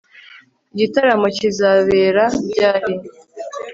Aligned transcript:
Igitaramo 0.73 1.27
kizabera 1.37 2.23
ryari 2.49 2.93